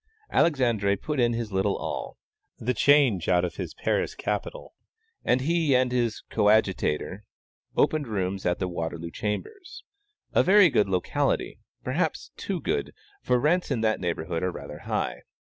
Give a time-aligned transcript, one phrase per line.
[0.31, 2.17] Alexandre put in his little all
[2.57, 4.73] the change out of his Paris capital
[5.23, 7.23] and he and his coadjutor
[7.77, 9.83] opened rooms at the Waterloo Chambers.
[10.33, 15.21] A very good locality, perhaps too good, for rents in that neighborhood are rather high.